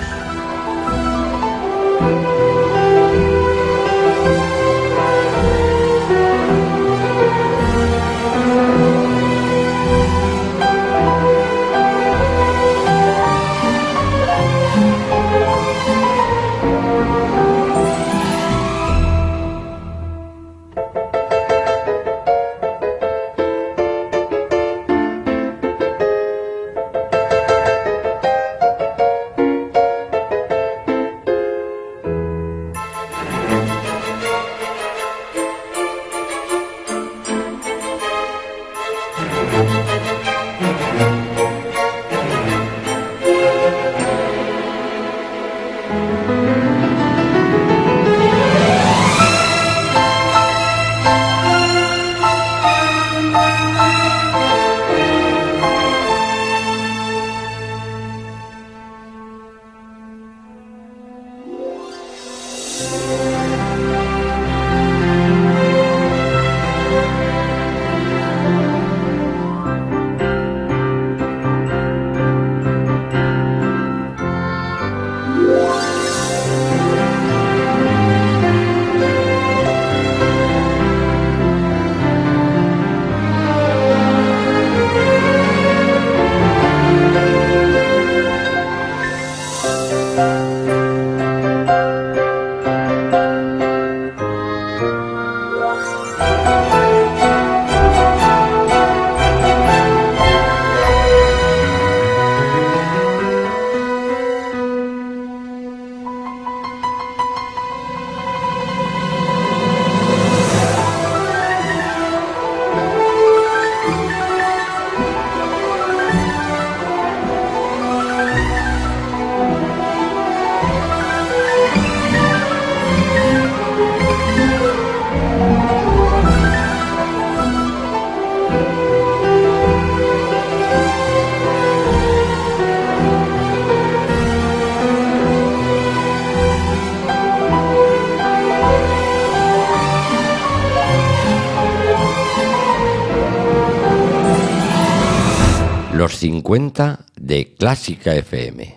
Los 146.57 146.63
50 146.73 147.05
de 147.17 147.53
Clásica 147.53 148.15
FM. 148.15 148.75